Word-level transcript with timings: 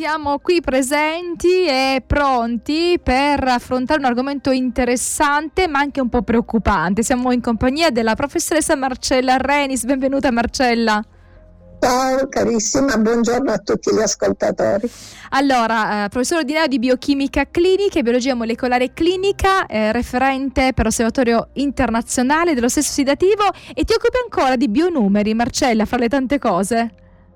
siamo 0.00 0.38
qui 0.38 0.62
presenti 0.62 1.66
e 1.66 2.02
pronti 2.06 2.98
per 3.02 3.44
affrontare 3.44 3.98
un 3.98 4.06
argomento 4.06 4.50
interessante 4.50 5.68
ma 5.68 5.80
anche 5.80 6.00
un 6.00 6.08
po' 6.08 6.22
preoccupante. 6.22 7.02
Siamo 7.02 7.32
in 7.32 7.42
compagnia 7.42 7.90
della 7.90 8.14
professoressa 8.14 8.74
Marcella 8.76 9.36
Renis. 9.36 9.84
Benvenuta 9.84 10.30
Marcella. 10.30 11.04
Ciao 11.80 12.28
carissima, 12.30 12.96
buongiorno 12.96 13.52
a 13.52 13.58
tutti 13.58 13.94
gli 13.94 14.00
ascoltatori. 14.00 14.90
Allora, 15.32 16.04
eh, 16.04 16.08
professore 16.08 16.40
ordinario 16.40 16.68
di 16.68 16.78
biochimica 16.78 17.44
clinica 17.50 17.98
e 17.98 18.02
biologia 18.02 18.34
molecolare 18.34 18.94
clinica, 18.94 19.66
eh, 19.66 19.92
referente 19.92 20.72
per 20.72 20.86
l'osservatorio 20.86 21.50
internazionale 21.54 22.54
dello 22.54 22.70
stesso 22.70 22.90
sedativo 22.90 23.44
e 23.74 23.84
ti 23.84 23.92
occupi 23.92 24.16
ancora 24.24 24.56
di 24.56 24.70
bionumeri, 24.70 25.34
Marcella, 25.34 25.84
fra 25.84 25.98
le 25.98 26.08
tante 26.08 26.38
cose. 26.38 26.94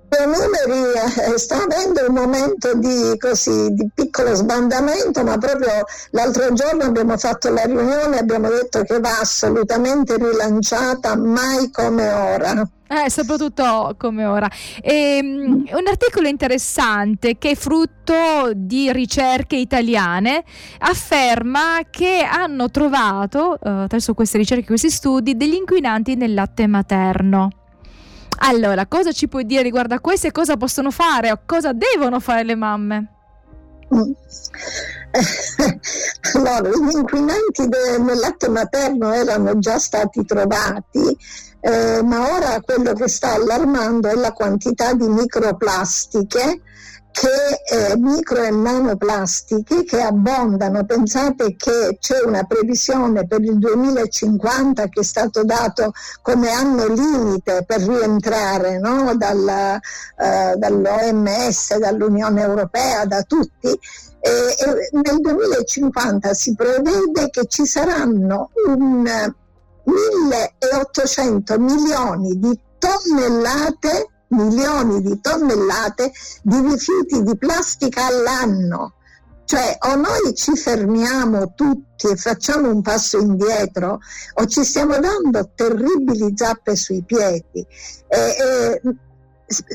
Bionumeri 0.09 1.32
eh, 1.32 1.39
sta 1.39 1.62
avendo 1.62 2.04
un 2.07 2.14
momento 2.14 2.75
di, 2.75 3.16
così, 3.18 3.71
di 3.71 3.89
piccolo 3.95 4.34
sbandamento, 4.34 5.25
ma 5.25 5.36
proprio 5.39 5.85
l'altro 6.11 6.53
giorno 6.53 6.85
abbiamo 6.85 7.17
fatto 7.17 7.50
la 7.50 7.64
riunione 7.64 8.17
e 8.17 8.21
abbiamo 8.21 8.48
detto 8.48 8.82
che 8.82 9.00
va 9.00 9.18
assolutamente 9.21 10.17
rilanciata, 10.17 11.17
mai 11.17 11.71
come 11.71 12.12
ora. 12.12 12.68
Eh, 12.86 13.11
soprattutto 13.11 13.96
come 13.98 14.25
ora. 14.25 14.48
E, 14.81 15.18
um, 15.22 15.64
un 15.68 15.86
articolo 15.89 16.29
interessante 16.29 17.39
che 17.39 17.50
è 17.50 17.54
frutto 17.54 18.53
di 18.54 18.93
ricerche 18.93 19.57
italiane 19.57 20.45
afferma 20.81 21.81
che 21.90 22.26
hanno 22.31 22.71
trovato, 22.71 23.59
uh, 23.59 23.68
attraverso 23.68 24.14
queste 24.14 24.39
ricerche, 24.39 24.67
questi 24.67 24.90
studi, 24.90 25.36
degli 25.36 25.54
inquinanti 25.54 26.14
nel 26.14 26.34
latte 26.34 26.67
materno. 26.67 27.64
Allora, 28.38 28.86
cosa 28.86 29.12
ci 29.12 29.29
puoi 29.29 29.46
dire 29.46 29.62
riguardo 29.62 29.94
a 29.94 30.00
questo 30.00 30.26
e 30.26 30.32
cosa 30.32 30.56
possono 30.56 30.90
fare 30.90 31.30
o 31.30 31.40
cosa 31.46 31.72
devono 31.72 32.20
fare 32.20 32.44
le 32.44 32.55
mamme? 32.55 33.08
Mm. 33.94 34.12
allora, 36.34 36.69
gli 36.69 36.92
inquinanti 36.92 37.69
de- 37.69 37.98
nel 37.98 38.19
latte 38.19 38.48
materno 38.48 39.12
erano 39.12 39.59
già 39.59 39.78
stati 39.78 40.25
trovati, 40.25 41.17
eh, 41.61 42.03
ma 42.03 42.34
ora 42.34 42.61
quello 42.61 42.92
che 42.92 43.09
sta 43.09 43.34
allarmando 43.34 44.09
è 44.09 44.14
la 44.14 44.33
quantità 44.33 44.94
di 44.94 45.06
microplastiche 45.09 46.61
che 47.15 47.93
eh, 47.93 47.97
micro 47.97 48.43
e 48.43 48.51
nanoplastiche 48.51 49.84
che 49.84 50.01
abbondano. 50.01 50.84
Pensate 50.84 51.55
che 51.55 51.97
c'è 52.01 52.21
una 52.25 52.43
previsione 52.43 53.25
per 53.25 53.41
il 53.41 53.56
2050 53.56 54.89
che 54.89 55.01
è 55.01 55.05
stato 55.05 55.45
dato 55.45 55.93
come 56.23 56.51
anno 56.51 56.89
limite 56.89 57.62
per 57.65 57.83
rientrare 57.83 58.81
no? 58.81 59.15
Dal, 59.15 59.48
eh, 59.48 60.55
dall'OMS, 60.56 61.79
dall'Unione 61.79 62.43
Europea, 62.43 63.05
da 63.05 63.23
tutti. 63.23 63.69
E, 63.69 63.78
e 64.21 64.89
nel 64.93 65.21
2050 65.21 66.34
si 66.34 66.53
prevede 66.56 67.31
che 67.31 67.47
ci 67.47 67.65
saranno 67.65 68.51
un 68.67 69.03
1800 69.84 71.61
milioni 71.61 72.41
di 72.41 72.59
tonnellate 72.78 74.09
milioni 74.35 75.01
di 75.01 75.21
tonnellate 75.21 76.13
di 76.43 76.61
rifiuti 76.61 77.23
di 77.23 77.37
plastica 77.37 78.07
all'anno. 78.07 78.95
Cioè 79.47 79.77
o 79.81 79.95
noi 79.97 80.35
ci 80.35 80.57
fermiamo 80.57 81.53
tutti 81.55 82.09
e 82.09 82.17
facciamo 82.17 82.71
un 82.71 82.81
passo 82.81 83.19
indietro 83.19 83.99
o 84.35 84.47
ci 84.47 84.65
stiamo 84.65 84.99
dando 84.99 85.51
terribili 85.55 86.33
zappe 86.35 86.75
sui 86.77 87.03
piedi. 87.03 87.67
E, 88.09 88.19
e, 88.19 88.81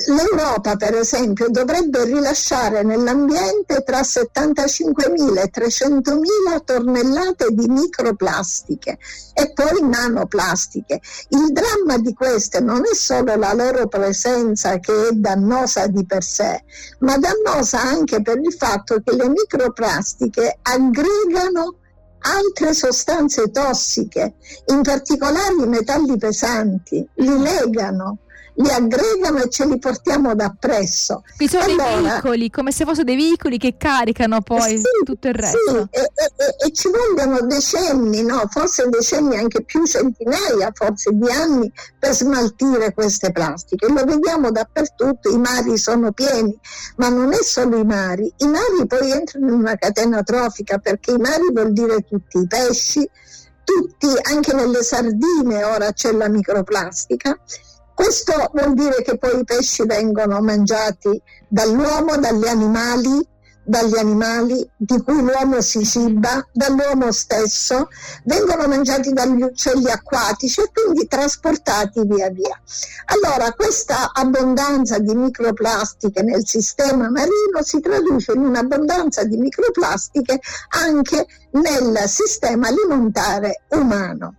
L'Europa, 0.08 0.76
per 0.76 0.96
esempio, 0.96 1.50
dovrebbe 1.50 2.04
rilasciare 2.06 2.84
nell'ambiente 2.84 3.84
tra 3.84 4.02
75.000 4.02 5.38
e 5.38 5.50
300.000 5.50 6.64
tonnellate 6.64 7.48
di 7.52 7.68
microplastiche 7.68 8.98
e 9.34 9.54
poi 9.54 9.88
nanoplastiche. 9.88 11.00
Il 11.30 11.52
dramma 11.52 11.98
di 11.98 12.14
queste 12.14 12.60
non 12.60 12.82
è 12.90 12.96
solo 12.96 13.36
la 13.36 13.54
loro 13.54 13.88
presenza 13.88 14.80
che 14.80 15.10
è 15.10 15.12
dannosa 15.12 15.88
di 15.88 16.06
per 16.06 16.24
sé, 16.24 16.64
ma 17.00 17.18
dannosa 17.18 17.82
anche 17.82 18.22
per 18.22 18.40
il 18.40 18.54
fatto 18.54 19.02
che 19.04 19.16
le 19.16 19.30
microplastiche 19.30 20.60
aggregano 20.62 21.76
altre 22.22 22.74
sostanze 22.74 23.50
tossiche, 23.50 24.36
in 24.66 24.82
particolare 24.82 25.54
i 25.54 25.68
metalli 25.68 26.18
pesanti, 26.18 27.08
li 27.16 27.40
legano 27.40 28.20
li 28.60 28.70
aggregano 28.70 29.42
e 29.44 29.50
ce 29.50 29.66
li 29.66 29.80
portiamo 29.80 30.36
da 30.36 30.54
presso. 30.58 31.24
Qui 31.38 31.48
sono 31.48 31.64
allora, 31.64 31.94
dei 31.94 32.04
veicoli, 32.04 32.50
come 32.50 32.72
se 32.72 32.84
fossero 32.84 33.06
dei 33.06 33.16
veicoli 33.16 33.58
che 33.58 33.76
caricano 33.78 34.42
poi 34.42 34.78
sì, 34.78 34.84
tutto 35.06 35.28
il 35.30 35.34
resto. 35.34 35.90
Sì, 35.92 36.00
e, 36.00 36.02
e, 36.02 36.68
e, 36.68 36.72
ci 36.74 36.90
vogliono 36.90 37.40
decenni, 37.48 38.22
no? 38.22 38.44
forse 38.50 38.90
decenni, 38.90 39.38
anche 39.38 39.64
più 39.64 39.86
centinaia 39.86 40.72
forse 40.74 41.12
di 41.14 41.30
anni 41.30 41.72
per 41.98 42.14
smaltire 42.14 42.94
queste 42.94 43.32
plastiche. 43.32 43.88
Lo 43.88 44.04
vediamo 44.04 44.52
dappertutto, 44.52 45.30
i 45.30 45.38
mari 45.38 45.78
sono 45.78 46.12
pieni, 46.12 46.58
ma 46.98 47.08
non 47.08 47.32
è 47.32 47.42
solo 47.42 47.78
i 47.78 47.86
mari, 47.86 48.32
i 48.38 48.48
mari 48.48 48.86
poi 48.88 49.12
entrano 49.12 49.48
in 49.48 49.54
una 49.54 49.76
catena 49.76 50.22
trofica 50.22 50.80
perché 50.80 51.12
i 51.12 51.18
mari 51.18 51.48
vuol 51.54 51.72
dire 51.72 52.02
tutti 52.02 52.38
i 52.38 52.46
pesci, 52.46 53.10
tutti, 53.64 54.08
anche 54.24 54.54
nelle 54.54 54.82
sardine 54.82 55.64
ora 55.64 55.94
c'è 55.94 56.12
la 56.12 56.28
microplastica 56.28 57.40
questo 58.00 58.50
vuol 58.54 58.76
dire 58.76 59.02
che 59.02 59.18
poi 59.18 59.42
i 59.42 59.44
pesci 59.44 59.86
vengono 59.86 60.40
mangiati 60.40 61.22
dall'uomo, 61.50 62.16
dagli 62.16 62.48
animali, 62.48 63.28
dagli 63.62 63.98
animali 63.98 64.66
di 64.78 65.04
cui 65.04 65.22
l'uomo 65.22 65.60
si 65.60 65.84
ciba, 65.84 66.48
dall'uomo 66.54 67.12
stesso, 67.12 67.90
vengono 68.24 68.70
mangiati 68.70 69.12
dagli 69.12 69.42
uccelli 69.42 69.92
acquatici 69.92 70.62
e 70.62 70.72
quindi 70.72 71.08
trasportati 71.08 72.02
via 72.06 72.30
via. 72.30 72.58
Allora 73.08 73.52
questa 73.52 74.12
abbondanza 74.14 74.98
di 75.00 75.14
microplastiche 75.14 76.22
nel 76.22 76.48
sistema 76.48 77.10
marino 77.10 77.62
si 77.64 77.82
traduce 77.82 78.32
in 78.32 78.46
un'abbondanza 78.46 79.26
di 79.26 79.36
microplastiche 79.36 80.40
anche 80.70 81.26
nel 81.52 82.02
sistema 82.08 82.70
alimentare 82.70 83.64
umano. 83.72 84.36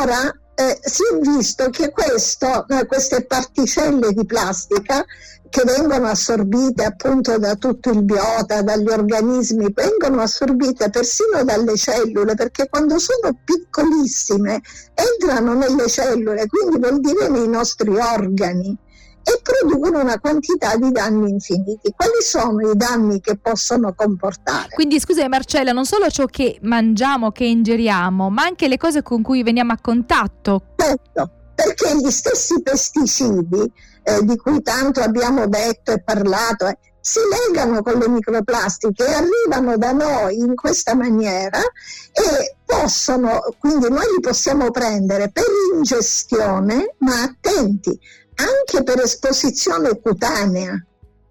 Ora 0.00 0.32
eh, 0.54 0.78
si 0.82 1.02
è 1.10 1.18
visto 1.18 1.70
che 1.70 1.90
questo, 1.90 2.66
eh, 2.68 2.86
queste 2.86 3.24
particelle 3.24 4.12
di 4.12 4.24
plastica 4.26 5.04
che 5.48 5.64
vengono 5.64 6.06
assorbite 6.06 6.82
appunto 6.82 7.36
da 7.38 7.56
tutto 7.56 7.90
il 7.90 8.02
biota, 8.02 8.62
dagli 8.62 8.88
organismi, 8.88 9.70
vengono 9.70 10.22
assorbite 10.22 10.88
persino 10.88 11.44
dalle 11.44 11.76
cellule, 11.76 12.34
perché 12.34 12.68
quando 12.70 12.98
sono 12.98 13.38
piccolissime 13.44 14.62
entrano 14.94 15.52
nelle 15.52 15.88
cellule, 15.88 16.46
quindi 16.46 16.78
vuol 16.78 17.00
dire 17.00 17.28
nei 17.28 17.48
nostri 17.48 17.94
organi 17.94 18.78
e 19.22 19.40
producono 19.42 20.00
una 20.00 20.18
quantità 20.18 20.76
di 20.76 20.90
danni 20.90 21.30
infiniti. 21.30 21.92
Quali 21.94 22.22
sono 22.22 22.70
i 22.70 22.76
danni 22.76 23.20
che 23.20 23.36
possono 23.36 23.94
comportare? 23.94 24.68
Quindi 24.74 25.00
scusa 25.00 25.28
Marcella, 25.28 25.72
non 25.72 25.86
solo 25.86 26.08
ciò 26.08 26.26
che 26.26 26.58
mangiamo, 26.62 27.30
che 27.30 27.44
ingeriamo, 27.44 28.30
ma 28.30 28.42
anche 28.42 28.68
le 28.68 28.76
cose 28.76 29.02
con 29.02 29.22
cui 29.22 29.42
veniamo 29.42 29.72
a 29.72 29.78
contatto. 29.80 30.74
Certo, 30.76 31.30
perché 31.54 31.96
gli 31.96 32.10
stessi 32.10 32.60
pesticidi 32.62 33.72
eh, 34.02 34.24
di 34.24 34.36
cui 34.36 34.62
tanto 34.62 35.00
abbiamo 35.00 35.46
detto 35.46 35.92
e 35.92 36.02
parlato 36.02 36.66
eh, 36.66 36.76
si 37.00 37.18
legano 37.28 37.82
con 37.82 37.98
le 37.98 38.08
microplastiche 38.08 39.04
e 39.04 39.12
arrivano 39.12 39.76
da 39.76 39.90
noi 39.90 40.36
in 40.38 40.54
questa 40.54 40.94
maniera 40.94 41.58
e 41.58 42.56
possono, 42.64 43.40
quindi 43.58 43.88
noi 43.88 44.06
li 44.14 44.20
possiamo 44.20 44.70
prendere 44.70 45.28
per 45.30 45.44
ingestione, 45.74 46.94
ma 46.98 47.22
attenti, 47.22 47.98
anche 48.34 48.82
per 48.82 49.00
esposizione 49.00 50.00
cutanea, 50.00 50.72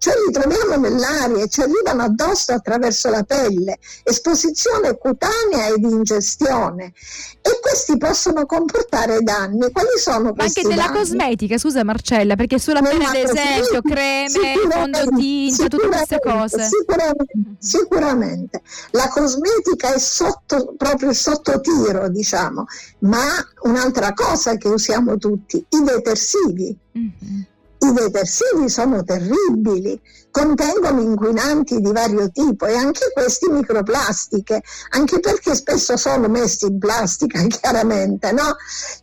cioè 0.02 0.14
li 0.26 0.32
troviamo 0.32 0.74
nell'aria 0.74 1.44
e 1.44 1.48
ci 1.48 1.60
arrivano 1.60 2.02
addosso 2.02 2.50
attraverso 2.50 3.08
la 3.08 3.22
pelle, 3.22 3.78
esposizione 4.02 4.98
cutanea 4.98 5.68
ed 5.68 5.84
ingestione 5.84 6.92
e 7.40 7.60
questi 7.60 7.96
possono 7.98 8.44
comportare 8.44 9.20
danni. 9.20 9.70
Quali 9.70 9.96
sono 9.98 10.32
questi 10.34 10.62
Ma 10.62 10.74
anche 10.74 10.82
nella 10.82 10.98
cosmetica, 10.98 11.56
scusa 11.56 11.84
Marcella, 11.84 12.34
perché 12.34 12.58
sulla 12.58 12.82
pelle 12.82 13.04
ad 13.04 13.14
esempio 13.14 13.80
creme, 13.80 14.54
fondotinta, 14.68 15.68
tutte 15.68 15.86
queste 15.86 16.18
cose. 16.18 16.64
Sicuramente, 16.64 17.56
sicuramente. 17.60 18.62
La 18.90 19.06
cosmetica 19.06 19.94
è 19.94 20.00
sotto, 20.00 20.74
proprio 20.76 21.12
sotto 21.12 21.60
tiro, 21.60 22.08
diciamo, 22.08 22.64
ma 23.00 23.22
un'altra 23.62 24.12
cosa 24.14 24.56
che 24.56 24.66
usiamo 24.66 25.16
tutti, 25.16 25.64
i 25.68 25.84
detersivi. 25.84 26.76
Mm-hmm 26.98 27.50
i 27.84 27.92
detersivi 27.92 28.68
sono 28.68 29.02
terribili, 29.02 30.00
contengono 30.30 31.00
inquinanti 31.00 31.80
di 31.80 31.90
vario 31.90 32.30
tipo 32.30 32.66
e 32.66 32.76
anche 32.76 33.10
questi 33.12 33.48
microplastiche, 33.48 34.62
anche 34.90 35.18
perché 35.18 35.54
spesso 35.54 35.96
sono 35.96 36.28
messi 36.28 36.66
in 36.66 36.78
plastica 36.78 37.42
chiaramente, 37.46 38.30
no? 38.32 38.56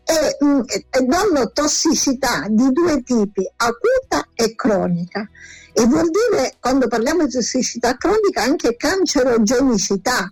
E, 0.05 0.43
mm, 0.43 0.61
e 0.89 1.01
danno 1.05 1.51
tossicità 1.51 2.45
di 2.49 2.71
due 2.71 3.01
tipi, 3.03 3.49
acuta 3.57 4.27
e 4.33 4.55
cronica. 4.55 5.27
e 5.73 5.85
vuol 5.85 6.09
dire, 6.09 6.55
quando 6.59 6.87
parliamo 6.87 7.25
di 7.25 7.31
tossicità 7.31 7.97
cronica, 7.97 8.43
anche 8.43 8.75
cancerogenicità, 8.77 10.31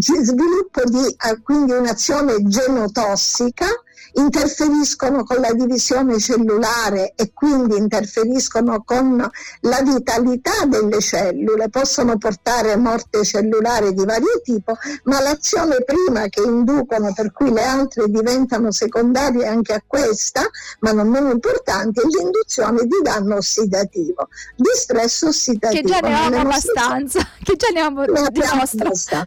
sviluppo 0.00 0.82
di 0.84 1.06
eh, 1.06 1.40
quindi 1.42 1.72
un'azione 1.72 2.42
genotossica 2.42 3.66
interferiscono 4.14 5.24
con 5.24 5.40
la 5.40 5.52
divisione 5.52 6.18
cellulare 6.18 7.12
e 7.16 7.32
quindi 7.32 7.76
interferiscono 7.76 8.82
con 8.84 9.16
la 9.60 9.82
vitalità 9.82 10.64
delle 10.66 11.00
cellule, 11.00 11.68
possono 11.68 12.18
portare 12.18 12.72
a 12.72 12.76
morte 12.76 13.24
cellulare 13.24 13.92
di 13.92 14.04
vario 14.04 14.40
tipo, 14.42 14.76
ma 15.04 15.20
l'azione 15.20 15.82
prima 15.84 16.28
che 16.28 16.42
inducono, 16.42 17.12
per 17.12 17.32
cui 17.32 17.52
le 17.52 17.64
altre 17.64 18.08
diventano 18.08 18.70
secondarie 18.70 19.46
anche 19.46 19.72
a 19.72 19.82
questa, 19.86 20.48
ma 20.80 20.92
non 20.92 21.08
meno 21.08 21.30
importanti, 21.30 22.00
è 22.00 22.04
l'induzione 22.04 22.82
di 22.82 22.98
danno 23.02 23.36
ossidativo, 23.36 24.28
di 24.56 24.70
stress 24.74 25.22
ossidativo. 25.22 25.58
Che 25.80 25.86
già 25.86 26.00
ne 26.00 26.14
abbiamo 26.14 26.48
abbastanza, 26.48 27.26
che 27.42 27.56
già 27.56 27.68
ne 27.72 27.80
abbiamo 27.80 28.26
abbastanza 28.26 29.26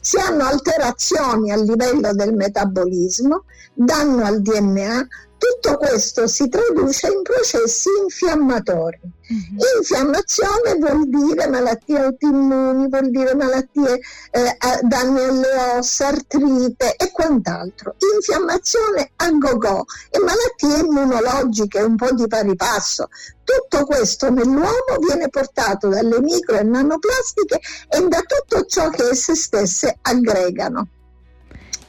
si 0.00 0.16
hanno 0.18 0.44
alterazioni 0.44 1.52
a 1.52 1.56
livello 1.56 2.12
del 2.14 2.34
metabolismo, 2.34 3.44
danno 3.74 4.24
al 4.24 4.40
DNA, 4.40 5.06
tutto 5.60 5.76
questo 5.76 6.26
si 6.26 6.48
traduce 6.48 7.06
in 7.08 7.22
processi 7.22 7.88
infiammatori. 8.02 8.98
Mm-hmm. 9.02 9.58
Infiammazione 9.76 10.74
vuol 10.78 11.08
dire 11.08 11.46
malattie 11.48 11.98
autoimmuni, 11.98 12.88
vuol 12.88 13.10
dire 13.10 13.34
malattie 13.34 14.00
eh, 14.30 14.56
danni 14.82 15.22
alle 15.22 15.76
ossa, 15.76 16.08
artrite 16.08 16.96
e 16.96 17.10
quant'altro. 17.12 17.94
Infiammazione 18.14 19.12
a 19.16 19.30
go-go 19.30 19.84
e 20.10 20.18
malattie 20.18 20.84
immunologiche 20.84 21.80
un 21.80 21.96
po' 21.96 22.12
di 22.12 22.26
pari 22.26 22.56
passo. 22.56 23.08
Tutto 23.44 23.84
questo 23.84 24.30
nell'uomo 24.30 24.96
viene 25.06 25.28
portato 25.28 25.88
dalle 25.88 26.20
micro 26.20 26.56
e 26.56 26.62
nanoplastiche 26.62 27.60
e 27.88 28.08
da 28.08 28.20
tutto 28.20 28.64
ciò 28.64 28.88
che 28.88 29.10
esse 29.10 29.34
stesse 29.34 29.98
aggregano 30.00 30.88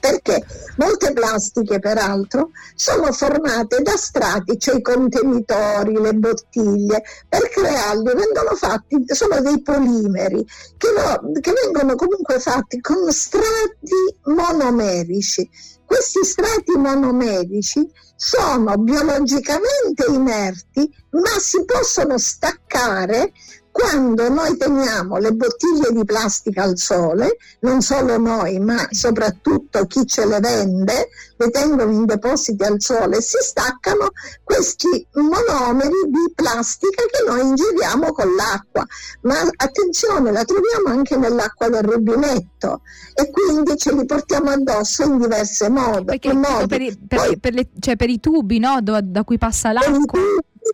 perché 0.01 0.43
molte 0.77 1.13
plastiche 1.13 1.79
peraltro 1.79 2.49
sono 2.75 3.11
formate 3.13 3.81
da 3.83 3.95
strati, 3.95 4.57
cioè 4.57 4.77
i 4.77 4.81
contenitori, 4.81 5.93
le 5.93 6.13
bottiglie, 6.13 7.03
per 7.29 7.47
crearli 7.47 8.13
vengono 8.15 8.55
fatti, 8.55 9.05
sono 9.07 9.39
dei 9.41 9.61
polimeri 9.61 10.43
che, 10.75 10.87
no, 10.91 11.31
che 11.39 11.53
vengono 11.63 11.95
comunque 11.95 12.39
fatti 12.39 12.81
con 12.81 13.09
strati 13.11 14.17
monomerici. 14.23 15.47
Questi 15.91 16.23
strati 16.23 16.71
monomerici 16.77 17.85
sono 18.15 18.77
biologicamente 18.77 20.05
inerti, 20.07 20.89
ma 21.09 21.37
si 21.37 21.65
possono 21.65 22.17
staccare 22.17 23.33
quando 23.71 24.29
noi 24.29 24.57
teniamo 24.57 25.17
le 25.17 25.31
bottiglie 25.31 25.91
di 25.91 26.03
plastica 26.03 26.63
al 26.63 26.77
sole, 26.77 27.37
non 27.61 27.81
solo 27.81 28.17
noi, 28.17 28.59
ma 28.59 28.85
soprattutto 28.91 29.85
chi 29.85 30.05
ce 30.05 30.25
le 30.25 30.39
vende, 30.39 31.09
le 31.37 31.49
tengono 31.49 31.89
in 31.91 32.05
depositi 32.05 32.63
al 32.63 32.81
sole, 32.81 33.21
si 33.21 33.37
staccano 33.39 34.11
questi 34.43 35.07
monomeri 35.13 36.05
di 36.07 36.33
plastica 36.35 37.03
che 37.03 37.23
noi 37.25 37.41
ingeriamo 37.41 38.11
con 38.11 38.35
l'acqua. 38.35 38.85
Ma 39.21 39.39
attenzione, 39.55 40.31
la 40.31 40.43
troviamo 40.43 40.87
anche 40.87 41.15
nell'acqua 41.15 41.69
del 41.69 41.83
rubinetto 41.83 42.81
e 43.13 43.31
quindi 43.31 43.77
ce 43.77 43.93
li 43.93 44.05
portiamo 44.05 44.49
addosso 44.49 45.03
in 45.03 45.17
diverse 45.17 45.69
modi. 45.69 45.80
Perché, 46.05 46.31
per, 46.67 46.81
i, 46.81 46.97
per, 47.07 47.19
Poi, 47.19 47.39
per, 47.39 47.53
le, 47.53 47.69
cioè 47.79 47.95
per 47.95 48.09
i 48.09 48.19
tubi 48.19 48.59
no? 48.59 48.79
da, 48.81 49.01
da 49.01 49.23
cui 49.23 49.37
passa 49.37 49.71
l'acqua 49.71 50.19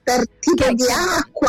per 0.04 0.28
tipo 0.40 0.64
che... 0.64 0.74
di 0.74 0.86
acqua, 0.88 1.48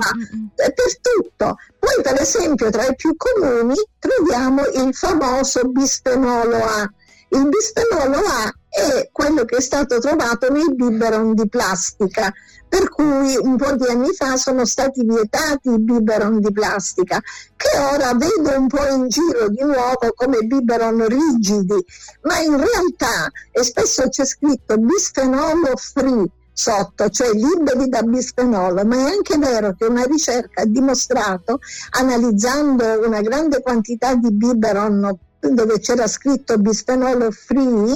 per 0.55 0.75
tutto. 1.01 1.57
Poi 1.79 2.03
per 2.03 2.21
esempio 2.21 2.71
tra 2.71 2.87
i 2.87 2.95
più 2.95 3.15
comuni 3.17 3.75
troviamo 3.99 4.63
il 4.67 4.95
famoso 4.95 5.63
bisfenolo 5.69 6.57
A. 6.57 6.93
Il 7.31 7.49
bisfenolo 7.49 8.17
A 8.17 8.53
è 8.69 9.09
quello 9.13 9.45
che 9.45 9.57
è 9.57 9.61
stato 9.61 9.99
trovato 9.99 10.51
nei 10.51 10.73
biberon 10.75 11.35
di 11.35 11.49
plastica, 11.49 12.33
per 12.69 12.89
cui 12.91 13.37
un 13.37 13.57
po' 13.57 13.75
di 13.77 13.87
anni 13.87 14.13
fa 14.13 14.37
sono 14.37 14.65
stati 14.65 15.05
vietati 15.05 15.71
i 15.71 15.79
biberon 15.79 16.41
di 16.41 16.53
plastica, 16.53 17.21
che 17.57 17.79
ora 17.79 18.15
vedo 18.15 18.59
un 18.59 18.67
po' 18.67 18.87
in 18.87 19.09
giro 19.09 19.49
di 19.49 19.63
nuovo 19.63 20.13
come 20.15 20.41
biberon 20.43 21.07
rigidi, 21.07 21.85
ma 22.23 22.39
in 22.39 22.57
realtà, 22.57 23.31
e 23.51 23.63
spesso 23.63 24.09
c'è 24.09 24.25
scritto 24.25 24.77
bisfenolo 24.77 25.77
free, 25.77 26.31
sotto, 26.53 27.09
cioè 27.09 27.31
liberi 27.33 27.89
da 27.89 28.03
bisfenolo, 28.03 28.85
ma 28.85 28.97
è 28.97 29.13
anche 29.13 29.39
vero 29.39 29.75
che 29.75 29.85
una 29.85 30.03
ricerca 30.05 30.63
ha 30.63 30.67
dimostrato, 30.67 31.61
analizzando 31.91 33.07
una 33.07 33.21
grande 33.21 33.63
quantità 33.63 34.17
di 34.17 34.33
biberon 34.33 35.19
dove 35.41 35.79
c'era 35.81 36.07
scritto 36.07 36.59
bisfenolo 36.59 37.31
free, 37.31 37.95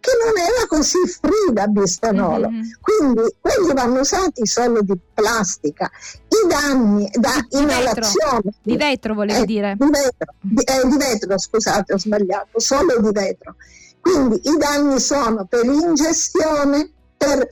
che 0.00 0.10
non 0.22 0.38
era 0.38 0.66
così 0.68 0.98
free 1.06 1.52
da 1.52 1.66
bisfenolo. 1.66 2.48
Mm-hmm. 2.48 2.62
Quindi 2.80 3.34
quelli 3.40 3.72
vanno 3.72 4.00
usati 4.00 4.46
solo 4.46 4.82
di 4.82 4.94
plastica. 5.12 5.90
I 6.28 6.48
danni 6.48 7.10
da 7.14 7.32
di 7.48 7.58
inalazione. 7.62 8.40
Vetro. 8.42 8.60
Di 8.62 8.76
vetro 8.76 9.14
volevo 9.14 9.42
eh, 9.42 9.46
dire. 9.46 9.76
Di 9.78 9.90
vetro, 9.90 10.34
di, 10.40 10.62
eh, 10.62 10.88
di 10.88 10.96
vetro, 10.96 11.38
scusate, 11.38 11.94
ho 11.94 11.98
sbagliato, 11.98 12.60
solo 12.60 13.00
di 13.00 13.10
vetro. 13.12 13.56
Quindi 14.00 14.40
i 14.44 14.56
danni 14.58 15.00
sono 15.00 15.46
per 15.46 15.64
ingestione, 15.64 16.90
per 17.16 17.48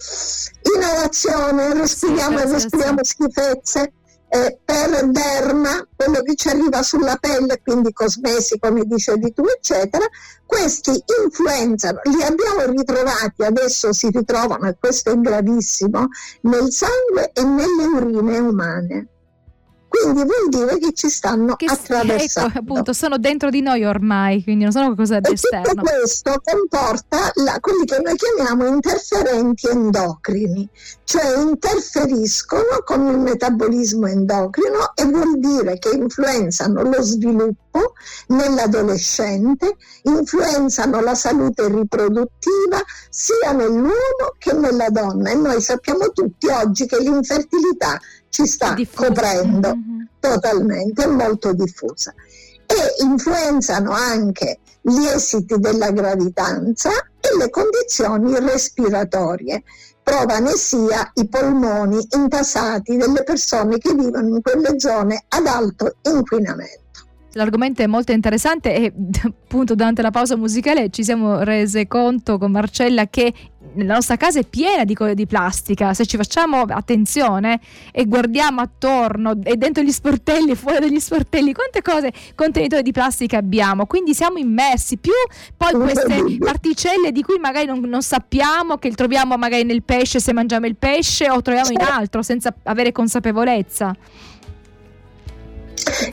inalazione, 0.77 1.73
respiriamo 1.73 2.39
e 2.39 2.45
respiriamo 2.45 3.03
schifezze, 3.03 3.93
eh, 4.35 4.59
per 4.65 5.11
derma, 5.11 5.87
quello 5.95 6.23
che 6.23 6.35
ci 6.37 6.49
arriva 6.49 6.83
sulla 6.83 7.17
pelle, 7.17 7.61
quindi 7.63 7.93
cosmesi, 7.93 8.59
come 8.59 8.85
dicevi 8.87 9.35
tu, 9.35 9.45
eccetera, 9.45 10.07
questi 10.47 10.91
influenzano, 11.23 12.01
li 12.05 12.23
abbiamo 12.23 12.65
ritrovati, 12.65 13.43
adesso 13.45 13.93
si 13.93 14.09
ritrovano, 14.11 14.69
e 14.69 14.77
questo 14.81 15.11
è 15.11 15.17
gravissimo, 15.17 16.09
nel 16.43 16.73
sangue 16.73 17.31
e 17.35 17.45
nelle 17.45 17.85
urine 17.85 18.39
umane 18.39 19.07
quindi 19.93 20.25
vuol 20.25 20.49
dire 20.49 20.79
che 20.79 20.95
ci 20.95 21.11
stanno 21.11 21.55
che, 21.55 21.67
attraversando. 21.67 22.49
Ecco, 22.49 22.59
appunto, 22.59 22.93
sono 22.95 23.19
dentro 23.19 23.51
di 23.51 23.61
noi 23.61 23.85
ormai, 23.85 24.43
quindi 24.43 24.63
non 24.63 24.73
sono 24.73 24.87
qualcosa 24.87 25.21
d'esterno. 25.21 25.67
E 25.67 25.69
tutto 25.69 25.83
questo 25.83 26.43
comporta 26.43 27.31
la, 27.35 27.59
quelli 27.61 27.85
che 27.85 28.01
noi 28.03 28.17
chiamiamo 28.17 28.67
interferenti 28.67 29.69
endocrini, 29.69 30.67
cioè 31.05 31.37
interferiscono 31.37 32.81
con 32.85 33.07
il 33.07 33.19
metabolismo 33.19 34.07
endocrino 34.07 34.95
e 34.95 35.05
vuol 35.05 35.39
dire 35.39 35.79
che 35.79 35.91
influenzano 35.91 36.83
lo 36.85 37.03
sviluppo 37.03 37.93
nell'adolescente, 38.29 39.77
influenzano 40.05 41.03
la 41.03 41.15
salute 41.15 41.69
riproduttiva 41.69 42.83
sia 43.11 43.53
nell'uomo 43.53 43.93
che 44.39 44.55
nella 44.55 44.89
donna 44.89 45.31
e 45.31 45.35
noi 45.35 45.61
sappiamo 45.61 46.11
tutti 46.13 46.49
oggi 46.49 46.87
che 46.87 46.99
l'infertilità 46.99 48.01
ci 48.33 48.47
sta 48.47 48.75
coprendo 48.95 49.77
mm-hmm. 49.77 50.05
totalmente, 50.19 51.05
è 51.05 51.07
molto 51.07 51.53
diffusa. 51.53 52.15
E 52.65 53.05
influenzano 53.05 53.91
anche 53.91 54.61
gli 54.81 55.05
esiti 55.05 55.59
della 55.59 55.91
gravidanza 55.91 56.91
e 57.21 57.37
le 57.37 57.51
condizioni 57.51 58.39
respiratorie. 58.41 59.63
Prova 60.03 60.39
ne 60.39 60.53
sia 60.53 61.11
i 61.15 61.29
polmoni 61.29 61.99
intasati 62.17 62.97
delle 62.97 63.23
persone 63.23 63.77
che 63.77 63.93
vivono 63.93 64.37
in 64.37 64.41
quelle 64.41 64.81
zone 64.81 65.25
ad 65.29 65.47
alto 65.47 65.97
inquinamento. 66.01 66.81
L'argomento 67.35 67.83
è 67.83 67.87
molto 67.87 68.13
interessante 68.13 68.75
e 68.75 68.93
appunto 69.25 69.75
durante 69.75 70.01
la 70.01 70.11
pausa 70.11 70.37
musicale 70.37 70.89
ci 70.89 71.05
siamo 71.05 71.43
rese 71.43 71.87
conto 71.87 72.39
con 72.39 72.51
Marcella 72.51 73.07
che 73.09 73.33
la 73.77 73.95
nostra 73.95 74.17
casa 74.17 74.39
è 74.39 74.45
piena 74.45 74.85
di, 74.85 74.97
di 75.15 75.27
plastica, 75.27 75.95
se 75.95 76.07
ci 76.07 76.17
facciamo 76.17 76.63
attenzione 76.63 77.61
e 77.91 78.07
guardiamo 78.07 78.61
attorno 78.61 79.39
e 79.43 79.57
dentro 79.57 79.83
gli 79.83 79.91
sportelli 79.91 80.51
e 80.51 80.55
fuori 80.55 80.79
dagli 80.81 81.01
sportelli, 81.01 81.53
quante 81.53 81.83
cose 81.83 82.13
contenitori 82.35 82.83
di 82.83 82.93
plastica 82.93 83.39
abbiamo, 83.39 83.87
quindi 83.87 84.15
siamo 84.15 84.39
immersi, 84.39 84.97
più 84.97 85.13
poi 85.57 85.73
queste 85.73 86.39
particelle 86.39 87.13
di 87.13 87.23
cui 87.23 87.39
magari 87.39 87.67
non, 87.67 87.81
non 87.81 88.03
sappiamo, 88.03 88.77
che 88.77 88.91
troviamo 88.93 89.37
magari 89.37 89.65
nel 89.65 89.83
pesce 89.83 90.21
se 90.21 90.33
mangiamo 90.33 90.67
il 90.67 90.77
pesce 90.77 91.31
o 91.31 91.41
troviamo 91.43 91.71
in 91.71 91.81
altro 91.81 92.23
senza 92.23 92.55
avere 92.65 92.93
consapevolezza. 92.93 93.95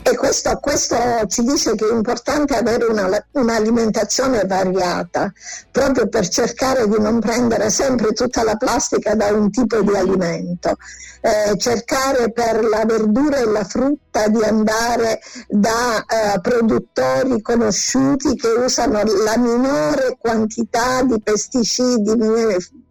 E 0.02 0.16
questo, 0.16 0.56
questo, 0.60 0.96
ci 1.28 1.42
dice 1.42 1.74
che 1.74 1.88
è 1.88 1.92
importante 1.92 2.54
avere 2.56 2.84
una, 2.84 3.08
un'alimentazione 3.32 4.44
variata, 4.44 5.32
proprio 5.70 6.08
per 6.08 6.28
cercare 6.28 6.88
di 6.88 6.98
non 6.98 7.20
prendere 7.20 7.70
sempre 7.70 8.12
tutta 8.12 8.42
la 8.42 8.56
plastica 8.56 9.14
da 9.14 9.26
un 9.26 9.50
tipo 9.50 9.80
di 9.82 9.94
alimento, 9.94 10.76
eh, 11.20 11.56
cercare 11.56 12.32
per 12.32 12.64
la 12.64 12.84
verdura 12.84 13.38
e 13.38 13.44
la 13.44 13.64
frutta 13.64 14.28
di 14.28 14.42
andare 14.42 15.20
da 15.48 16.04
eh, 16.04 16.40
produttori 16.40 17.40
conosciuti 17.40 18.34
che 18.36 18.48
usano 18.48 19.02
la 19.02 19.36
minore 19.36 20.16
quantità 20.18 21.02
di 21.02 21.20
pesticidi 21.22 22.16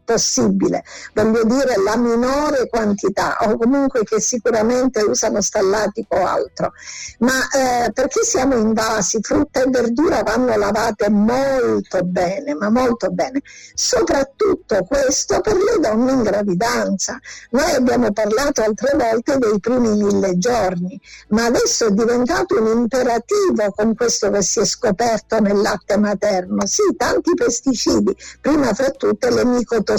possibile, 0.09 0.83
voglio 1.13 1.43
dire 1.43 1.75
la 1.83 1.95
minore 1.95 2.67
quantità 2.67 3.37
o 3.41 3.55
comunque 3.57 4.03
che 4.03 4.19
sicuramente 4.19 5.01
usano 5.03 5.39
stallatico 5.39 6.15
o 6.15 6.25
altro. 6.25 6.71
Ma 7.19 7.47
eh, 7.49 7.91
perché 7.91 8.23
siamo 8.23 8.55
invasi? 8.55 9.19
Frutta 9.21 9.61
e 9.61 9.69
verdura 9.69 10.23
vanno 10.23 10.57
lavate 10.57 11.11
molto 11.11 12.01
bene, 12.01 12.55
ma 12.55 12.69
molto 12.69 13.11
bene. 13.11 13.41
Soprattutto 13.75 14.83
questo 14.87 15.41
per 15.41 15.55
le 15.55 15.77
donne 15.79 16.11
in 16.11 16.23
gravidanza. 16.23 17.19
Noi 17.51 17.71
abbiamo 17.71 18.11
parlato 18.11 18.63
altre 18.63 18.95
volte 18.97 19.37
dei 19.37 19.59
primi 19.59 19.89
mille 19.89 20.39
giorni, 20.39 20.99
ma 21.29 21.45
adesso 21.45 21.85
è 21.85 21.91
diventato 21.91 22.59
un 22.59 22.79
imperativo 22.79 23.71
con 23.75 23.93
questo 23.93 24.31
che 24.31 24.41
si 24.41 24.59
è 24.59 24.65
scoperto 24.65 25.39
nel 25.39 25.61
latte 25.61 25.97
materno. 25.97 26.65
Sì, 26.65 26.95
tanti 26.97 27.35
pesticidi, 27.35 28.15
prima 28.41 28.73
fra 28.73 28.89
tutte 28.89 29.29
le 29.29 29.45
micotossine, 29.45 29.97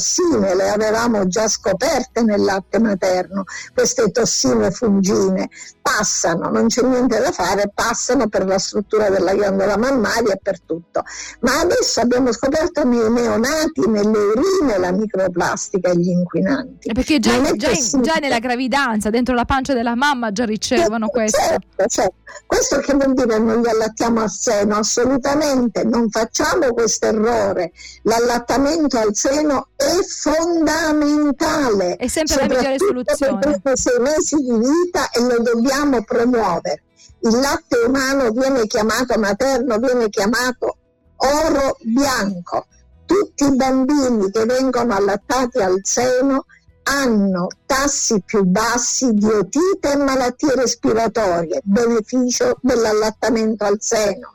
le 0.54 0.70
avevamo 0.70 1.26
già 1.26 1.48
scoperte 1.48 2.22
nel 2.22 2.42
latte 2.42 2.78
materno, 2.78 3.44
queste 3.74 4.10
tossine 4.10 4.70
fungine 4.70 5.48
passano, 5.80 6.48
non 6.50 6.66
c'è 6.68 6.82
niente 6.82 7.18
da 7.20 7.32
fare, 7.32 7.70
passano 7.74 8.28
per 8.28 8.46
la 8.46 8.58
struttura 8.58 9.08
della 9.08 9.34
ghiandola 9.34 9.76
mammaria 9.76 10.34
e 10.34 10.38
per 10.40 10.60
tutto. 10.60 11.02
Ma 11.40 11.60
adesso 11.60 12.00
abbiamo 12.00 12.32
scoperto 12.32 12.84
nei 12.84 13.10
neonati, 13.10 13.88
nelle 13.88 14.18
urine, 14.18 14.78
la 14.78 14.92
microplastica 14.92 15.90
e 15.90 15.96
gli 15.96 16.10
inquinanti. 16.10 16.92
Perché 16.92 17.18
già, 17.18 17.40
già, 17.54 17.72
già, 18.00 18.14
nella 18.20 18.38
gravidanza, 18.38 19.10
dentro 19.10 19.34
la 19.34 19.44
pancia 19.44 19.74
della 19.74 19.96
mamma, 19.96 20.32
già 20.32 20.44
ricevono 20.44 21.06
certo, 21.06 21.10
questo. 21.10 21.38
Certo, 21.38 21.86
certo. 21.86 22.14
Questo 22.46 22.78
che 22.78 22.94
vuol 22.94 23.14
dire 23.14 23.38
non 23.38 23.60
li 23.60 23.68
allattiamo 23.68 24.20
a 24.20 24.28
seno? 24.28 24.76
Assolutamente, 24.76 25.84
non 25.84 26.08
facciamo 26.10 26.72
questo 26.72 27.06
errore. 27.06 27.72
L'allattamento 28.02 28.98
al 28.98 29.14
seno 29.14 29.68
è 29.74 29.89
fondamentale. 30.06 31.96
È 31.96 32.06
sempre 32.06 32.36
la 32.36 32.46
migliore 32.46 32.78
soluzione. 32.78 33.60
Per 33.60 33.78
sei 33.78 34.00
mesi 34.00 34.36
di 34.36 34.58
vita 34.58 35.10
e 35.10 35.20
lo 35.20 35.42
dobbiamo 35.42 36.02
promuovere. 36.04 36.82
Il 37.22 37.38
latte 37.38 37.78
umano 37.86 38.30
viene 38.30 38.66
chiamato 38.66 39.18
materno, 39.18 39.78
viene 39.78 40.08
chiamato 40.08 40.76
oro 41.16 41.76
bianco. 41.82 42.66
Tutti 43.04 43.44
i 43.44 43.54
bambini 43.56 44.30
che 44.30 44.44
vengono 44.44 44.94
allattati 44.94 45.58
al 45.58 45.80
seno 45.82 46.46
hanno 46.84 47.48
tassi 47.66 48.22
più 48.24 48.44
bassi 48.44 49.12
di 49.12 49.26
otite 49.26 49.92
e 49.92 49.96
malattie 49.96 50.54
respiratorie, 50.54 51.60
beneficio 51.62 52.56
dell'allattamento 52.62 53.64
al 53.64 53.76
seno. 53.80 54.32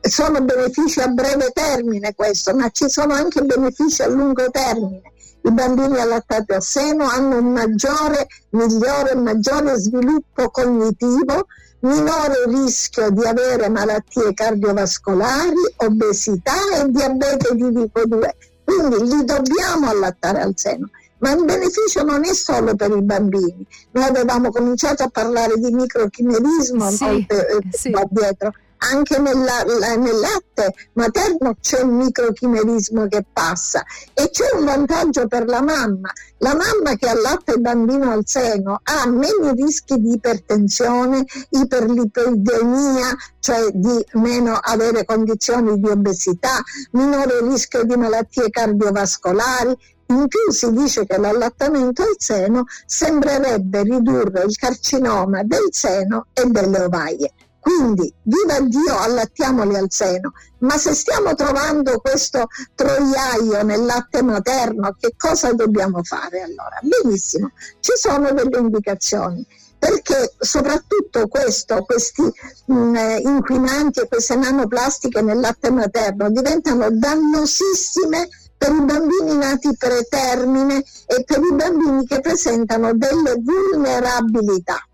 Sono 0.00 0.40
benefici 0.40 1.00
a 1.00 1.08
breve 1.08 1.50
termine 1.52 2.14
questo, 2.14 2.54
ma 2.54 2.68
ci 2.70 2.88
sono 2.88 3.14
anche 3.14 3.42
benefici 3.42 4.02
a 4.02 4.08
lungo 4.08 4.50
termine. 4.50 5.02
I 5.42 5.50
bambini 5.52 5.98
allattati 5.98 6.52
a 6.52 6.60
seno 6.60 7.04
hanno 7.04 7.38
un 7.38 7.52
maggiore, 7.52 8.26
migliore 8.50 9.14
maggiore 9.14 9.76
sviluppo 9.78 10.50
cognitivo, 10.50 11.46
minore 11.80 12.44
rischio 12.46 13.10
di 13.10 13.24
avere 13.24 13.68
malattie 13.68 14.34
cardiovascolari, 14.34 15.74
obesità 15.76 16.56
e 16.76 16.90
diabete 16.90 17.54
di 17.54 17.72
tipo 17.72 18.04
2. 18.04 18.36
Quindi 18.64 19.16
li 19.16 19.24
dobbiamo 19.24 19.88
allattare 19.88 20.40
al 20.40 20.52
seno 20.56 20.88
ma 21.20 21.32
il 21.32 21.44
beneficio 21.44 22.02
non 22.02 22.24
è 22.24 22.34
solo 22.34 22.74
per 22.74 22.90
i 22.90 23.02
bambini. 23.02 23.66
Noi 23.92 24.04
avevamo 24.04 24.50
cominciato 24.50 25.02
a 25.02 25.08
parlare 25.08 25.58
di 25.58 25.70
microchimerismo 25.70 26.90
sì, 26.90 27.26
eh, 27.28 27.60
sì. 27.70 27.92
dietro. 28.08 28.52
Anche 28.82 29.18
nella, 29.18 29.62
la, 29.64 29.94
nel 29.96 30.18
latte 30.18 30.74
materno 30.94 31.54
c'è 31.60 31.82
un 31.82 31.96
microchimerismo 31.96 33.08
che 33.08 33.24
passa 33.30 33.84
e 34.14 34.30
c'è 34.30 34.54
un 34.54 34.64
vantaggio 34.64 35.26
per 35.26 35.46
la 35.46 35.60
mamma. 35.60 36.10
La 36.38 36.54
mamma 36.54 36.96
che 36.96 37.06
allatta 37.06 37.52
il 37.52 37.60
bambino 37.60 38.10
al 38.10 38.22
seno 38.24 38.80
ha 38.82 39.06
meno 39.06 39.52
rischi 39.52 40.00
di 40.00 40.14
ipertensione, 40.14 41.24
iperlipidemia, 41.50 43.14
cioè 43.38 43.68
di 43.72 44.02
meno 44.14 44.54
avere 44.54 45.04
condizioni 45.04 45.78
di 45.78 45.88
obesità, 45.88 46.58
minore 46.92 47.42
rischio 47.42 47.84
di 47.84 47.96
malattie 47.96 48.48
cardiovascolari, 48.48 49.76
in 50.06 50.26
più 50.26 50.50
si 50.50 50.72
dice 50.72 51.06
che 51.06 51.18
l'allattamento 51.18 52.02
al 52.02 52.14
seno 52.16 52.64
sembrerebbe 52.86 53.82
ridurre 53.82 54.44
il 54.44 54.56
carcinoma 54.56 55.42
del 55.44 55.68
seno 55.70 56.26
e 56.32 56.46
delle 56.46 56.80
ovaie. 56.80 57.32
Quindi, 57.70 58.12
viva 58.24 58.58
Dio, 58.60 58.98
allattiamoli 58.98 59.76
al 59.76 59.86
seno, 59.90 60.32
ma 60.58 60.76
se 60.76 60.92
stiamo 60.92 61.34
trovando 61.36 62.00
questo 62.00 62.48
troiaio 62.74 63.62
nel 63.62 63.84
latte 63.84 64.22
materno, 64.22 64.96
che 64.98 65.14
cosa 65.16 65.52
dobbiamo 65.52 66.02
fare 66.02 66.42
allora? 66.42 66.80
Benissimo, 66.82 67.52
ci 67.78 67.92
sono 67.94 68.32
delle 68.32 68.58
indicazioni 68.58 69.46
perché 69.78 70.34
soprattutto 70.38 71.26
questo, 71.28 71.82
questi 71.84 72.22
mh, 72.66 72.74
mm, 72.74 72.96
inquinanti 73.22 74.00
e 74.00 74.08
queste 74.08 74.34
nanoplastiche 74.34 75.22
nel 75.22 75.40
latte 75.40 75.70
materno 75.70 76.28
diventano 76.28 76.90
dannosissime 76.90 78.28
per 78.58 78.72
i 78.72 78.84
bambini 78.84 79.36
nati 79.38 79.74
pretermine 79.78 80.84
e 81.06 81.24
per 81.24 81.38
i 81.38 81.54
bambini 81.54 82.04
che 82.04 82.20
presentano 82.20 82.92
delle 82.94 83.36
vulnerabilità. 83.40 84.84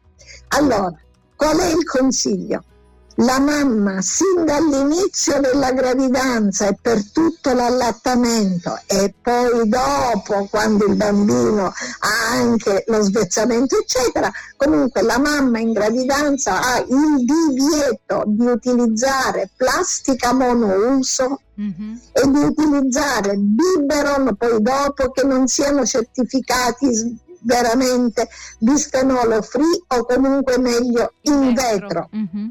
Allora, 0.48 0.94
qual 1.36 1.58
è 1.58 1.68
il 1.68 1.84
consiglio? 1.84 2.64
La 3.20 3.38
mamma 3.38 4.02
sin 4.02 4.44
dall'inizio 4.44 5.40
della 5.40 5.72
gravidanza 5.72 6.68
e 6.68 6.76
per 6.78 7.00
tutto 7.12 7.54
l'allattamento 7.54 8.78
e 8.86 9.14
poi 9.22 9.66
dopo 9.66 10.46
quando 10.50 10.84
il 10.84 10.96
bambino 10.96 11.64
ha 11.66 12.30
anche 12.32 12.84
lo 12.88 13.00
svezzamento 13.00 13.78
eccetera, 13.78 14.30
comunque 14.58 15.00
la 15.00 15.18
mamma 15.18 15.60
in 15.60 15.72
gravidanza 15.72 16.60
ha 16.60 16.78
il 16.78 17.24
divieto 17.24 18.22
di 18.26 18.44
utilizzare 18.44 19.48
plastica 19.56 20.34
monouso 20.34 21.40
mm-hmm. 21.58 21.94
e 22.12 22.30
di 22.30 22.38
utilizzare 22.38 23.36
biberon 23.36 24.36
poi 24.36 24.60
dopo 24.60 25.10
che 25.10 25.24
non 25.24 25.46
siano 25.46 25.86
certificati 25.86 27.24
veramente 27.46 28.28
bisfenolo 28.58 29.40
free 29.42 29.84
o 29.86 30.04
comunque 30.04 30.58
meglio 30.58 31.12
in 31.22 31.54
vetro. 31.54 32.10
Mm-hmm 32.14 32.48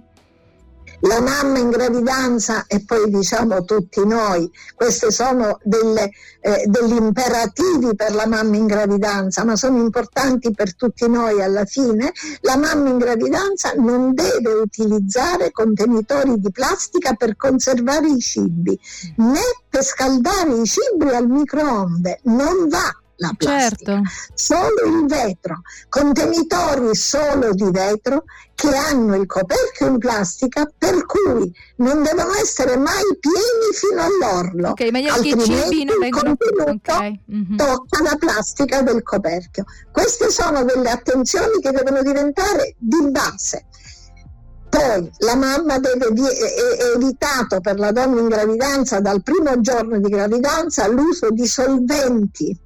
la 1.02 1.22
mamma 1.22 1.60
in 1.60 1.70
gravidanza 1.70 2.66
e 2.68 2.84
poi 2.84 3.10
diciamo 3.10 3.64
tutti 3.64 4.06
noi, 4.06 4.50
questi 4.75 5.12
sono 5.12 5.60
delle, 5.64 6.10
eh, 6.40 6.64
degli 6.66 6.96
imperativi 6.96 7.96
per 7.96 8.16
la 8.16 8.25
mamma 8.25 8.56
in 8.56 8.66
gravidanza, 8.66 9.44
ma 9.44 9.56
sono 9.56 9.78
importanti 9.78 10.52
per 10.52 10.75
tutti 10.75 11.08
noi 11.08 11.42
alla 11.42 11.66
fine, 11.66 12.12
la 12.42 12.58
mamma 12.58 12.90
in 12.90 12.98
gravidanza 12.98 13.74
non 13.74 14.14
deve 14.14 14.54
utilizzare 14.54 15.52
contenitori 15.52 16.40
di 16.40 16.52
plastica 16.52 17.14
per 17.14 17.36
conservare 17.36 18.08
i 18.08 18.20
cibi, 18.20 18.80
né 19.18 19.42
per 19.70 19.84
scaldare 19.84 20.56
i 20.56 20.66
cibi 20.66 21.10
al 21.14 21.28
microonde, 21.28 22.20
non 22.24 22.68
va 22.68 22.92
la 23.17 23.34
plastica, 23.38 23.93
certo. 23.93 24.01
solo 24.34 25.00
il 25.00 25.05
vetro, 25.07 25.62
contenitori 25.89 26.95
solo 26.95 27.53
di 27.53 27.69
vetro 27.72 28.24
che 28.55 28.74
hanno 28.74 29.15
il 29.15 29.25
coperchio 29.25 29.88
in 29.88 29.98
plastica 29.98 30.69
per 30.77 31.05
cui 31.05 31.53
non 31.77 32.03
devono 32.03 32.34
essere 32.36 32.77
mai 32.77 33.03
pieni 33.19 33.74
fino 33.74 34.01
all'orlo, 34.01 34.69
okay, 34.69 34.89
altrimenti 35.07 35.81
il 35.81 35.93
vengono... 36.00 36.36
contenuto 36.36 36.93
okay. 36.93 37.22
mm-hmm. 37.31 37.57
tocca 37.57 38.01
la 38.01 38.15
plastica 38.17 38.81
del 38.81 39.03
coperchio. 39.03 39.65
Queste 39.91 40.29
sono 40.29 40.63
delle 40.63 40.89
attenzioni 40.89 41.60
che 41.62 41.72
devono 41.72 42.01
diventare 42.01 42.75
di 42.77 43.10
base. 43.12 43.65
Poi 44.69 45.10
la 45.19 45.36
mamma 45.36 45.79
deve 45.79 46.07
è 46.07 46.95
evitato 46.95 47.62
per 47.62 47.79
la 47.79 47.93
donna 47.93 48.19
in 48.19 48.27
gravidanza 48.27 49.00
dal 49.00 49.24
primo 49.24 49.62
giorno 49.62 50.00
di 50.00 50.10
gravidanza 50.10 50.86
l'uso 50.88 51.29
di 51.29 51.48
solventi 51.48 52.63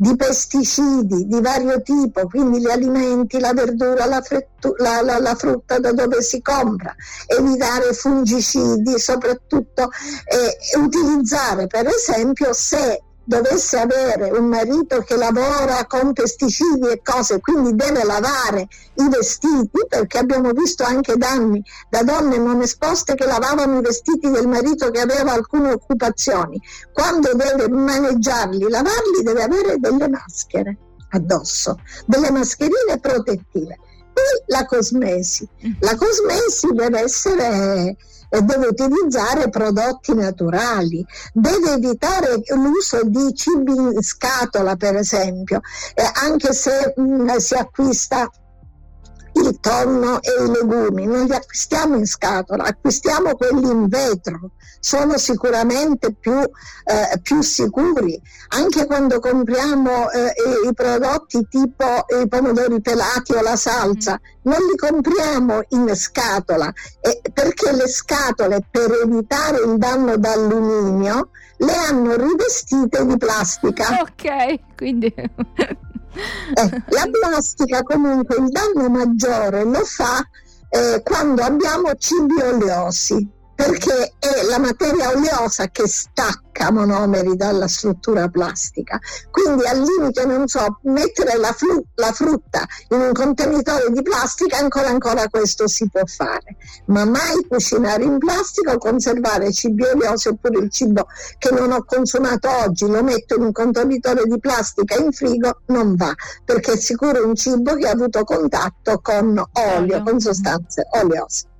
di 0.00 0.14
pesticidi 0.14 1.26
di 1.26 1.40
vario 1.40 1.82
tipo, 1.82 2.28
quindi 2.28 2.60
gli 2.60 2.70
alimenti, 2.70 3.40
la 3.40 3.52
verdura, 3.52 4.06
la, 4.06 4.22
frettu- 4.22 4.78
la, 4.78 5.02
la, 5.02 5.18
la 5.18 5.34
frutta 5.34 5.80
da 5.80 5.90
dove 5.90 6.22
si 6.22 6.40
compra, 6.40 6.94
evitare 7.26 7.92
fungicidi, 7.92 8.96
soprattutto 8.96 9.90
eh, 10.24 10.78
utilizzare 10.78 11.66
per 11.66 11.88
esempio 11.88 12.52
se 12.52 13.02
dovesse 13.28 13.78
avere 13.78 14.30
un 14.30 14.46
marito 14.46 15.02
che 15.02 15.14
lavora 15.14 15.84
con 15.86 16.14
pesticidi 16.14 16.88
e 16.88 17.02
cose, 17.02 17.40
quindi 17.40 17.74
deve 17.74 18.02
lavare 18.02 18.66
i 18.94 19.08
vestiti, 19.10 19.84
perché 19.86 20.16
abbiamo 20.16 20.52
visto 20.52 20.82
anche 20.82 21.14
danni 21.16 21.62
da 21.90 22.02
donne 22.02 22.38
non 22.38 22.62
esposte 22.62 23.14
che 23.14 23.26
lavavano 23.26 23.80
i 23.80 23.82
vestiti 23.82 24.30
del 24.30 24.48
marito 24.48 24.90
che 24.90 25.00
aveva 25.00 25.32
alcune 25.32 25.72
occupazioni. 25.72 26.58
Quando 26.90 27.34
deve 27.34 27.68
maneggiarli, 27.68 28.66
lavarli, 28.66 29.22
deve 29.22 29.42
avere 29.42 29.76
delle 29.78 30.08
maschere 30.08 30.78
addosso, 31.10 31.78
delle 32.06 32.30
mascherine 32.30 32.98
protettive 32.98 33.78
poi 34.18 34.42
la 34.46 34.64
cosmesi. 34.64 35.46
La 35.80 35.94
cosmesi 35.96 36.68
deve 36.72 37.00
essere 37.02 37.94
deve 38.28 38.66
utilizzare 38.66 39.48
prodotti 39.48 40.14
naturali, 40.14 41.04
deve 41.32 41.72
evitare 41.72 42.40
l'uso 42.54 43.02
di 43.04 43.34
cibi 43.34 43.72
in 43.72 44.02
scatola, 44.02 44.76
per 44.76 44.96
esempio, 44.96 45.60
eh, 45.94 46.10
anche 46.22 46.52
se 46.52 46.94
mh, 46.96 47.02
mm, 47.02 47.36
si 47.36 47.54
acquista 47.54 48.30
il 49.40 49.58
tonno 49.60 50.20
e 50.22 50.44
i 50.44 50.50
legumi, 50.50 51.06
non 51.06 51.24
li 51.24 51.34
acquistiamo 51.34 51.96
in 51.96 52.06
scatola, 52.06 52.64
acquistiamo 52.64 53.34
quelli 53.36 53.70
in 53.70 53.86
vetro, 53.88 54.52
sono 54.80 55.16
sicuramente 55.18 56.14
più, 56.14 56.38
eh, 56.38 57.18
più 57.22 57.40
sicuri. 57.42 58.20
Anche 58.48 58.86
quando 58.86 59.20
compriamo 59.20 60.10
eh, 60.10 60.32
i 60.68 60.74
prodotti 60.74 61.46
tipo 61.48 62.06
i 62.20 62.28
pomodori 62.28 62.80
pelati 62.80 63.32
o 63.32 63.42
la 63.42 63.56
salsa, 63.56 64.12
mm. 64.12 64.50
non 64.50 64.58
li 64.58 64.76
compriamo 64.76 65.60
in 65.70 65.94
scatola, 65.94 66.72
eh, 67.00 67.20
perché 67.32 67.72
le 67.72 67.88
scatole 67.88 68.64
per 68.70 68.90
evitare 69.02 69.58
il 69.64 69.76
danno 69.76 70.16
d'alluminio 70.16 71.30
le 71.58 71.74
hanno 71.74 72.14
rivestite 72.16 73.04
di 73.04 73.16
plastica. 73.16 74.00
Ok, 74.00 74.76
quindi 74.76 75.12
eh, 76.54 76.82
la 76.88 77.08
plastica 77.10 77.82
comunque 77.82 78.36
il 78.36 78.48
danno 78.48 78.88
maggiore 78.88 79.64
lo 79.64 79.84
fa 79.84 80.18
eh, 80.70 81.02
quando 81.02 81.42
abbiamo 81.42 81.94
cibi 81.96 82.40
oleosi 82.40 83.36
perché 83.58 84.12
è 84.20 84.44
la 84.48 84.60
materia 84.60 85.10
oleosa 85.10 85.66
che 85.66 85.88
stacca 85.88 86.70
monomeri 86.70 87.34
dalla 87.34 87.66
struttura 87.66 88.28
plastica. 88.28 89.00
Quindi 89.32 89.66
al 89.66 89.80
limite, 89.82 90.24
non 90.26 90.46
so, 90.46 90.78
mettere 90.82 91.36
la, 91.38 91.52
fru- 91.52 91.84
la, 91.96 92.12
frutta 92.12 92.64
in 92.90 93.00
un 93.00 93.12
contenitore 93.12 93.90
di 93.90 94.00
plastica, 94.02 94.58
ancora 94.58 94.90
ancora 94.90 95.26
questo 95.28 95.66
si 95.66 95.88
può 95.90 96.02
fare, 96.06 96.54
ma 96.86 97.04
mai 97.04 97.44
cucinare 97.48 98.04
in 98.04 98.18
plastica 98.18 98.74
o 98.74 98.78
conservare 98.78 99.52
cibi 99.52 99.82
oleosi 99.82 100.28
oppure 100.28 100.60
il 100.60 100.70
cibo 100.70 101.08
che 101.36 101.50
non 101.50 101.72
ho 101.72 101.84
consumato 101.84 102.48
oggi, 102.64 102.86
lo 102.86 103.02
metto 103.02 103.34
in 103.34 103.42
un 103.42 103.52
contenitore 103.52 104.22
di 104.26 104.38
plastica 104.38 104.94
in 104.94 105.10
frigo, 105.10 105.62
non 105.66 105.96
va, 105.96 106.14
perché 106.44 106.74
è 106.74 106.76
sicuro 106.76 107.26
un 107.26 107.34
cibo 107.34 107.74
che 107.74 107.88
ha 107.88 107.90
avuto 107.90 108.22
contatto 108.22 109.00
con 109.00 109.42
olio, 109.52 110.02
con 110.04 110.20
sostanze 110.20 110.86
oleose 110.92 111.56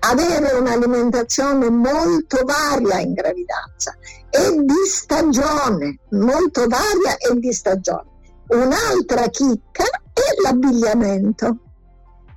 avere 0.00 0.52
un'alimentazione 0.52 1.68
molto 1.70 2.44
varia 2.44 3.00
in 3.00 3.12
gravidanza 3.12 3.96
e 4.30 4.62
di 4.62 4.86
stagione, 4.86 5.98
molto 6.10 6.66
varia 6.66 7.16
e 7.18 7.38
di 7.38 7.52
stagione. 7.52 8.08
Un'altra 8.48 9.28
chicca 9.28 9.84
è 9.84 10.42
l'abbigliamento. 10.42 11.58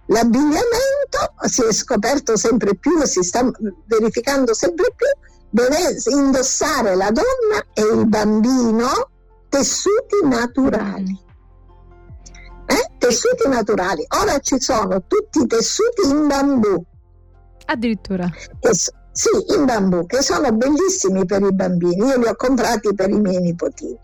L'abbigliamento 0.07 1.33
si 1.47 1.63
è 1.63 1.71
scoperto 1.71 2.35
sempre 2.35 2.75
più, 2.75 3.03
si 3.05 3.21
sta 3.23 3.49
verificando 3.85 4.53
sempre 4.53 4.93
più, 4.95 5.07
deve 5.49 5.95
indossare 6.07 6.95
la 6.95 7.09
donna 7.11 7.63
e 7.73 7.81
il 7.81 8.07
bambino 8.07 9.09
tessuti 9.47 10.17
naturali. 10.23 11.17
Eh? 12.65 12.91
Tessuti 12.97 13.47
naturali. 13.47 14.05
Ora 14.21 14.39
ci 14.39 14.59
sono 14.59 15.03
tutti 15.07 15.39
i 15.39 15.47
tessuti 15.47 16.07
in 16.09 16.27
bambù 16.27 16.83
Addirittura. 17.65 18.29
sì, 19.11 19.29
in 19.55 19.65
bambù, 19.65 20.05
che 20.05 20.21
sono 20.21 20.51
bellissimi 20.51 21.25
per 21.25 21.41
i 21.41 21.53
bambini. 21.53 21.97
Io 21.97 22.17
li 22.17 22.27
ho 22.27 22.35
comprati 22.35 22.93
per 22.93 23.09
i 23.09 23.19
miei 23.19 23.41
nipotini. 23.41 23.97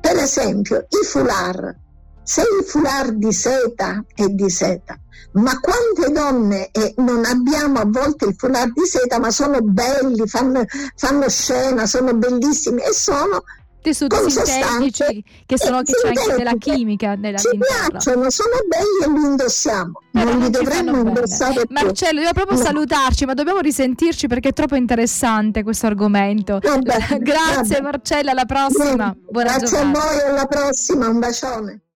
Per 0.00 0.16
esempio, 0.16 0.86
i 0.88 1.04
foulard. 1.04 1.84
Se 2.22 2.40
il 2.40 2.64
foulard 2.64 3.14
di 3.14 3.32
seta 3.32 4.04
è 4.12 4.26
di 4.26 4.50
seta, 4.50 4.98
ma 5.32 5.58
quante 5.60 6.10
donne 6.12 6.70
eh, 6.72 6.94
non 6.96 7.24
abbiamo 7.24 7.78
a 7.78 7.84
volte 7.86 8.26
il 8.26 8.34
foulard 8.36 8.72
di 8.72 8.84
seta, 8.84 9.18
ma 9.18 9.30
sono 9.30 9.60
belli, 9.60 10.26
fanno, 10.26 10.64
fanno 10.96 11.28
scena, 11.28 11.86
sono 11.86 12.14
bellissimi 12.14 12.82
e 12.82 12.92
sono 12.92 13.44
tessuti 13.86 14.16
sintetici 14.30 15.24
che 15.46 15.56
sono 15.58 15.82
che 15.82 15.92
c'è 15.92 16.08
anche 16.08 16.34
della 16.36 16.56
chimica 16.58 17.14
nella 17.14 17.38
ci 17.38 17.50
piacciono, 17.56 18.30
sono 18.30 18.56
belli 18.66 19.14
e 19.14 19.20
li 19.20 19.26
indossiamo 19.26 20.02
Però 20.10 20.32
non 20.32 20.40
li 20.40 20.50
dovremmo 20.50 20.96
indossare 20.98 21.52
più. 21.54 21.64
Marcello 21.68 22.14
dobbiamo 22.22 22.32
proprio 22.32 22.58
no. 22.58 22.64
salutarci 22.64 23.24
ma 23.26 23.34
dobbiamo 23.34 23.60
risentirci 23.60 24.26
perché 24.26 24.48
è 24.48 24.52
troppo 24.52 24.74
interessante 24.74 25.62
questo 25.62 25.86
argomento 25.86 26.58
vabbè, 26.60 27.18
grazie 27.22 27.76
vabbè. 27.76 27.82
Marcella 27.82 28.30
alla 28.32 28.44
prossima 28.44 29.16
Buona 29.30 29.56
grazie 29.56 29.68
giornata. 29.78 29.98
a 29.98 30.02
voi 30.02 30.20
alla 30.30 30.46
prossima 30.46 31.08
un 31.08 31.18
bacione 31.20 31.80